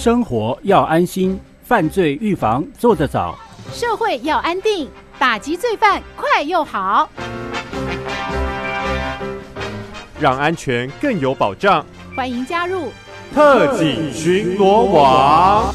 [0.00, 3.36] 生活要安心，犯罪预防做得早；
[3.70, 4.88] 社会要安定，
[5.18, 7.06] 打击罪犯快又好。
[10.18, 11.84] 让安全更有保障。
[12.16, 12.90] 欢迎加入
[13.34, 15.74] 特警巡逻网。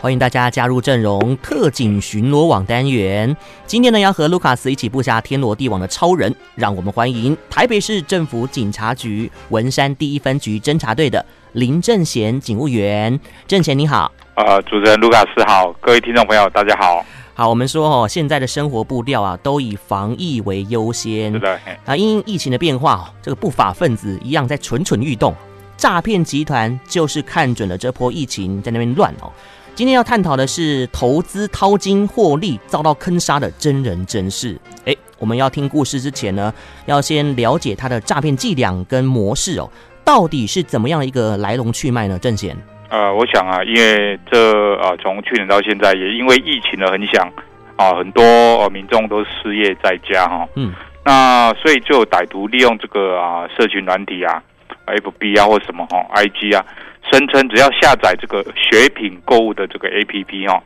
[0.00, 3.36] 欢迎大家加入阵容，特警巡逻网单元。
[3.66, 11.22] 今天呢，要和卢卡斯一起布下天罗地网的超人，让我们欢迎台北市政府警察局文山第一分局侦查队的
[11.52, 13.18] 林正贤警务员。
[13.46, 17.04] 正贤你好，呃，主持人卢卡斯好，各位听众朋友大家好。
[17.34, 21.32] 好，我们说哦，现在的生活步调啊，都以防疫为优先。
[21.32, 25.34] 是的，啊，因疫情的变化，这个不法分子一样在蠢蠢欲动，
[25.76, 29.30] 诈骗集团就是看准了这波疫情在那边乱哦。
[29.76, 34.60] 今天要探讨的是投资掏金获利遭到坑杀的真人真事。
[34.84, 36.52] 哎，我们要听故事之前呢，
[36.86, 39.70] 要先了解他的诈骗伎俩跟模式哦，
[40.08, 42.18] 到底是怎么样的一个来龙去脉呢？
[42.18, 42.56] 正贤，
[42.88, 47.30] 呃，我想啊，因为这啊从去年到现在，也因为疫情的影响
[47.76, 50.72] 啊，很多呃民众都失业在家哈、哦，嗯，
[51.04, 54.42] 那所以就歹徒利用这个啊社群软体啊
[54.86, 56.64] ，FB 啊或什么哈、哦、IG 啊。
[57.12, 60.62] 声称只要下载这个学品购物的这个 APP 哈，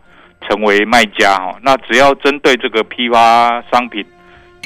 [0.48, 4.06] 成为卖家哈，那只要针对这个批发商品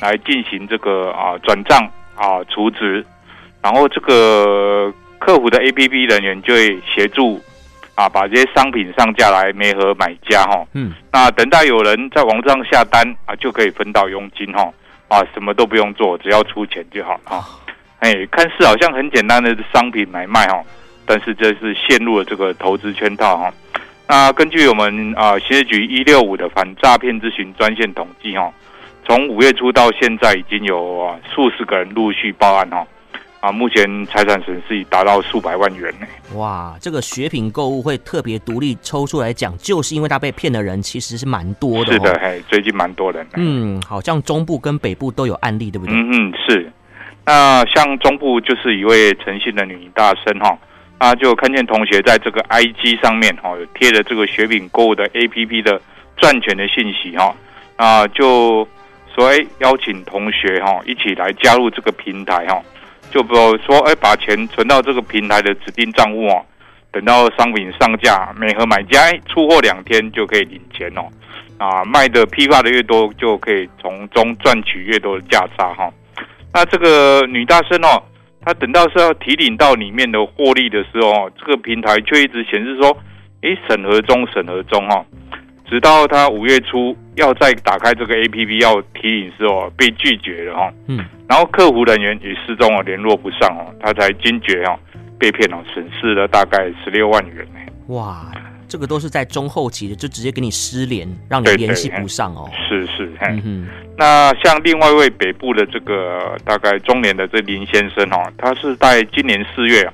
[0.02, 1.82] 来进行这个啊转账
[2.14, 3.02] 啊储值，
[3.62, 7.42] 然后这个客服的 APP 人员就会协助
[7.94, 14.72] 啊把这些商品上架来媒合买家哈，嗯，那等待有人在网上下单啊就可以分到佣金哈，
[15.08, 17.42] 啊什么都不用做，只要出钱就好啊，
[18.00, 20.62] 哎，看似好像很简单的商品买卖哈。
[21.08, 23.54] 但是这是陷入了这个投资圈套哈。
[24.08, 28.52] 那根据我们啊刑事局一六五的反诈骗咨询专线统计哈，
[29.04, 32.84] 从五月初到现在已经有啊数十个人陆续报案哈。
[33.40, 36.06] 啊，目前财产损失已达到数百万元呢。
[36.34, 41.92] 哇，这个雪品购物会特别独立抽出来讲，就是因为他被骗的人其实是蛮多的。
[41.92, 43.26] 是的，嘿，最近蛮多人。
[43.34, 45.94] 嗯，好像中部跟北部都有案例，对不对？
[45.94, 46.72] 嗯嗯，是。
[47.24, 50.58] 那像中部就是一位诚信的女大生哈。
[50.98, 55.78] 她，就看见同学在这个 IG 上面哈，贴了这个雪品购物的 APP 的
[56.16, 57.36] 赚钱的信息哈，
[57.76, 58.66] 啊，就
[59.14, 62.62] 说哎邀请同学哈一起来加入这个平台哈，
[63.16, 66.44] 就比如说哎把钱存到这个平台的指定账户哦，
[66.92, 71.08] 等到商品上架，每盒买家出货两天就可以领钱哦，
[71.56, 75.90] 啊，卖的批发的越多就可以从中赚取越多的价差哈，
[76.52, 78.02] 那这个女大生哦。
[78.44, 82.96] 她等到是要提领到里面的获利的时候，这个平台却一直显示说，
[83.40, 85.04] 诶，审核中，审核中哈，
[85.68, 90.72] 直到他五月初要再打开这个 APP 要提领时候，被拒绝了哈。
[90.86, 94.78] 嗯，然后客服人员也失踪了联络不上哦，他才惊觉哦，
[95.18, 97.46] 被骗了，损失了大概十六万元。
[97.88, 98.30] 哇！
[98.68, 102.50] 这个都是在中后期的，就直接给你失联，让你联系不上哦。
[102.68, 103.68] 是是，嗯嗯。
[103.96, 109.92] 那像另外一位北部的这个大概中年的这林先生哦，他是在今年四月啊，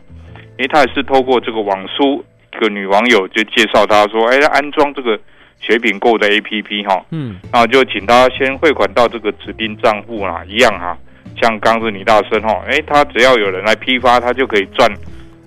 [0.59, 2.25] 因为他也是透过这个网书
[2.55, 5.21] 一个女网友就介绍他说，哎，安装这个
[5.61, 10.97] 学品购的 APP 哈，嗯，然后就请他先汇款到这个指定账户啦，一样哈，
[11.41, 14.91] 像刚是李大生哈，哎，他只要有人来批发，他就可以赚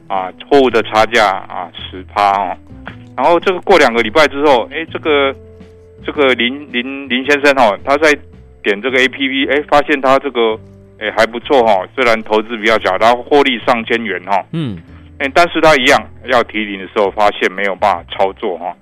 [0.08, 2.58] 啊货物的差价啊十趴哦。
[3.18, 5.34] 然后这个过两个礼拜之后，哎，这个
[6.06, 8.14] 这个林林林先生哈，他在
[8.64, 10.60] 点这个 APP，哎，发现他这个
[11.00, 14.78] 哎还不错哈，虽然投资比较小，他获利上千元哈，嗯，
[15.20, 18.76] 哎，但是他一样要提领的时候，发现没有办法操作哈，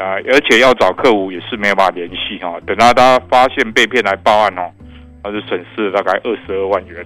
[0.00, 4.70] 啊，而且要找客服也是没有办法联系哈，等到他发现被骗来报案哦，
[5.22, 7.04] 他就损失了大概二十二万元。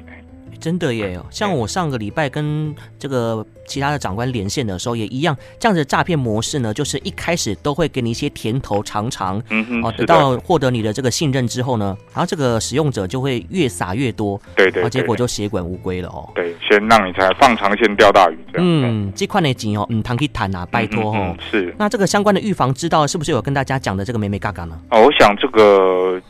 [0.61, 16.29] 真的耶，像我上个礼拜跟这个其他的长官连线的时候也一样，这样子的诈骗模式呢，就是一开始都会给你一些甜头尝尝，嗯哼，哦，等到获得你的这个信任之后呢，然后这个使用者就会越撒越多，对对，然后结果就血本无归了哦。
[16.35, 18.67] 对，先让你才放长线钓大鱼这样。
[18.67, 21.37] 嗯，这块呢紧哦，嗯，谈可以谈啊，拜托哦。
[21.51, 21.75] 是。
[21.79, 24.79] 那这个相关的预防之道是不是有跟大家讲的这个美美嘎嘎呢？
[24.91, 26.21] 哦，我想这个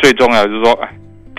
[0.00, 0.88] 最重要就是说，哎。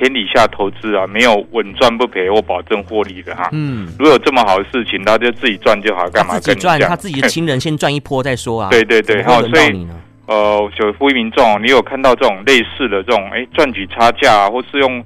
[0.02, 3.48] 天底下投资啊，没有稳赚不赔或保证获利的哈。
[3.52, 6.80] 嗯，如果有这么好的事情，他就自己赚就好，干嘛跟你讲？
[6.80, 8.70] 他自己的亲人先赚一波再说啊。
[8.72, 9.88] 对 对对，好，所以
[10.26, 15.04] 呃，就呼吁民众，你有看到这种类似的这种哎赚取差价啊，或是用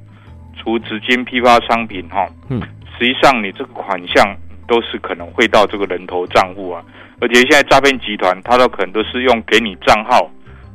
[0.57, 2.62] 除资金批发商品哈，嗯，
[2.97, 4.25] 实际上你这个款项
[4.65, 6.81] 都是可能会到这个人头账户啊，
[7.19, 10.30] 而且现在诈骗集团他都可能都是用给你账号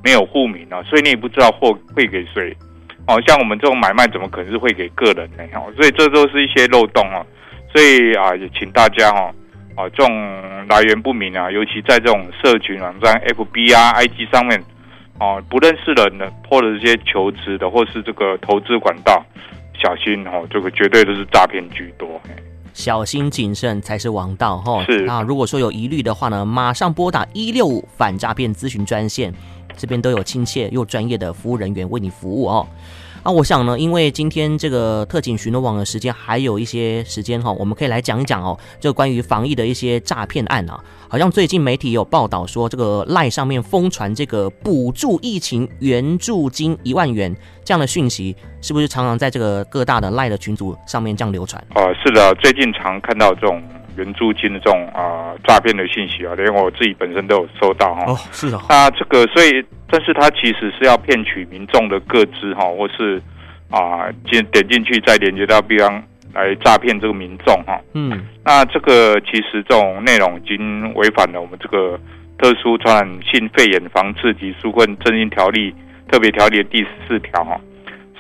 [0.05, 2.55] 没有户名啊，所以你也不知道货汇给谁。
[3.10, 5.42] 哦，像我们这种买卖，怎么可能是会给个人呢？
[5.52, 7.26] 哈，所以这都是一些漏洞哦。
[7.74, 9.34] 所以啊，也请大家哈，
[9.74, 14.62] 啊这种来源不明啊，尤其在这种社群网站 FB 啊、IG 上面
[15.18, 19.24] 哦，不认识人的或者这些求职的或是这个投资管道，
[19.74, 22.08] 小心哦，这个绝对都是诈骗居多。
[22.72, 24.84] 小心谨慎才是王道哈。
[24.84, 29.34] 是啊，如果说有疑虑的话呢，马上拨打一六五反诈骗咨询专线，
[29.76, 32.67] 这边都有亲切又专业的服务人员为你服务哦。
[33.22, 40.82] 啊，我想呢，因为今天这个特警巡逻网的时间还有一些时间哈，我们可以来讲一讲哦，这关于防疫的一些诈骗案啊。
[41.06, 51.62] 好像最近媒体有报道说，这个赖上面疯传这个补助疫情援助金一万元这样的讯息，是不是常常在这个各大的赖的群组上面这样流传？
[51.75, 53.62] 哦，是的，最近常看到这种
[53.96, 58.04] 援助金的这种啊诈骗的信息啊，连我自己本身都有收到哈。
[58.06, 58.58] 哦，是的。
[58.69, 59.64] 那这个所以。
[59.92, 63.20] 但是他其实是要骗取民众的个资哈，或是
[63.70, 66.00] 啊进点进去再连接到地方
[66.32, 67.76] 来诈骗这个民众哈。
[67.94, 71.98] 嗯，那这个其实这种内容已经违反了我们这个
[72.38, 75.75] 特殊传染性肺炎防治及纾困振兴条例
[76.08, 77.60] 特别条例的第十四条哈，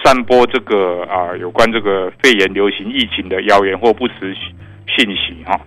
[0.02, 4.36] 散播这个啊有关这个肺炎流行疫情的谣言或不实
[4.96, 5.60] 信息哈。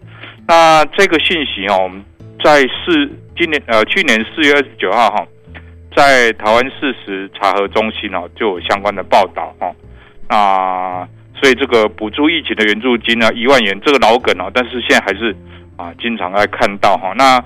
[0.48, 2.04] 那这个信息哈，我们
[2.44, 5.26] 在四今年呃去年四月二十九号哈。
[5.96, 9.72] 在台湾事实查核中心哦，就有相关的报道哈。
[10.28, 11.08] 那
[11.40, 15.36] 所以这个补助疫情的援助金呢，一万元这个老梗哦，但是现在还是
[15.78, 17.14] 啊经常在看到哈。
[17.16, 17.40] 那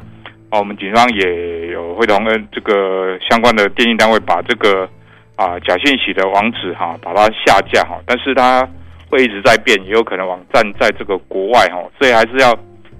[0.58, 4.90] 我们警方也有会同跟这个相关的电信单位把这个
[5.36, 8.66] 啊假信息的网址哈把它下架哈，但是它
[9.10, 12.58] 会一直在变，也有可能网站在这个国外哈，所以还是要。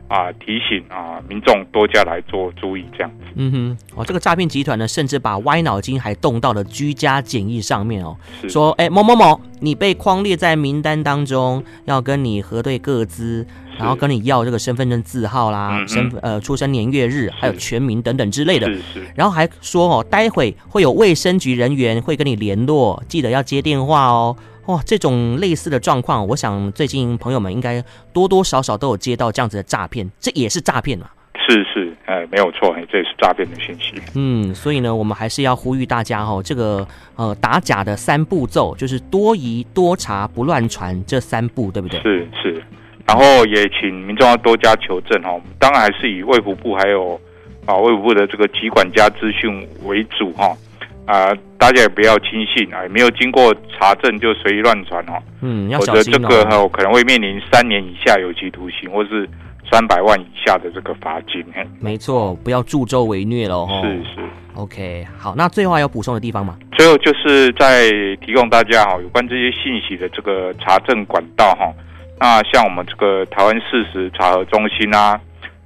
[0.10, 3.26] 啊，提醒啊，民众多加来做注意，这样子。
[3.36, 8.16] 嗯哼，哦，这个诈骗集团呢，甚至把歪脑筋还动到了居家检疫上面哦。
[8.42, 13.46] 是说，哎，某某某，你被框列在名单当中，要跟你核对各资，
[13.78, 18.72] 然后跟你要这个身份证字号啦，嗯、身份呃出生年月日，还有全名等等之类的。
[19.14, 24.34] 然后还说哦，待会会有卫生局人员会跟你联络，记得要接电话哦。
[24.68, 27.82] 哇，这种类似的状况，我想最近朋友们应该
[28.12, 31.08] 多多少少都有接到这样子的诈骗，这也是诈骗嘛？
[31.50, 33.94] 是是，哎，没有错，哎，这也是诈骗的信息。
[34.16, 36.86] 嗯，所以呢，我们还是要呼吁大家哈、哦，这个
[37.16, 42.02] 呃打假的三步骤，就是多疑、多查、不乱传这三步，对不对？
[42.02, 42.62] 是是，
[43.06, 45.42] 然后也请民众要多加求证哈、哦。
[45.58, 47.18] 当然还是以卫福部还有
[47.66, 50.48] 啊卫福部的这个疾管家资讯为主哈。
[50.48, 50.58] 哦
[51.08, 55.14] 啊、呃，大家也不要轻信啊，没有经过查证就随意乱传哦。
[55.42, 56.20] 嗯，要小心哦。
[56.22, 59.28] 否则这个哈可能会面临三年以下有期徒刑，或是
[59.72, 61.42] 三百万以下的这个罚金。
[61.80, 63.68] 没错，不要助纣为虐喽。
[63.82, 64.22] 是是。
[64.56, 66.58] OK，好，那最后还有补充的地方吗？
[66.74, 67.90] 最后就是在
[68.20, 71.72] 提供大家哈有关这些信息的这个查证管道哈。
[72.20, 75.18] 那像我们这个台湾事实查核中心啊，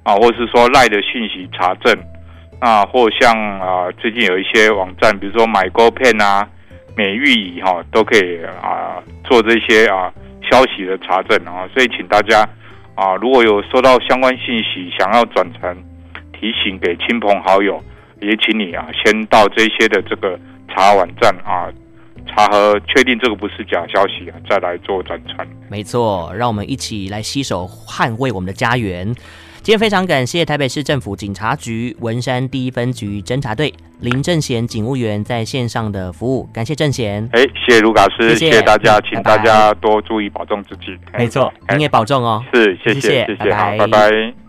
[0.04, 1.98] 啊，或是说赖的信息查证。
[2.62, 6.48] 啊，或像啊，最近有一些网站，比如说买勾片啊、
[6.96, 10.12] 美玉姨哈，都可以啊做这些啊
[10.48, 11.66] 消息的查证啊。
[11.74, 12.48] 所以，请大家
[12.94, 15.76] 啊，如果有收到相关信息，想要转传
[16.32, 17.82] 提醒给亲朋好友，
[18.20, 20.38] 也请你啊先到这些的这个
[20.68, 21.66] 查网站啊
[22.28, 25.44] 查核，确定这个不是假消息啊，再来做转传。
[25.68, 29.12] 没错，让我们一起来携手捍卫我们的家园。
[29.62, 37.28] 今天非常感谢台北市政府警察局文山第一分局侦查队林正贤警务员在线上的服务，感谢正贤。
[37.32, 40.98] 哎，谢谢卢卡斯，谢谢，大家，请大家多注意保重自己。
[41.16, 42.42] 没错，您也保重哦。
[42.52, 44.41] 是，谢谢，谢谢，谢谢，好，拜拜。